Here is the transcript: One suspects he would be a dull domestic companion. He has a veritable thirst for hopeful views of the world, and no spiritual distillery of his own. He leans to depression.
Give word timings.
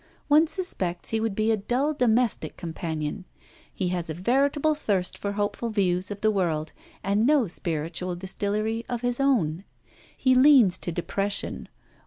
One 0.29 0.47
suspects 0.47 1.09
he 1.09 1.19
would 1.19 1.35
be 1.35 1.51
a 1.51 1.57
dull 1.57 1.93
domestic 1.93 2.57
companion. 2.57 3.25
He 3.71 3.89
has 3.89 4.09
a 4.09 4.15
veritable 4.15 4.73
thirst 4.73 5.15
for 5.15 5.33
hopeful 5.33 5.69
views 5.69 6.09
of 6.09 6.21
the 6.21 6.31
world, 6.31 6.73
and 7.03 7.23
no 7.27 7.45
spiritual 7.45 8.15
distillery 8.15 8.83
of 8.89 9.01
his 9.01 9.19
own. 9.19 9.63
He 10.17 10.33
leans 10.33 10.79
to 10.79 10.91
depression. 10.91 11.69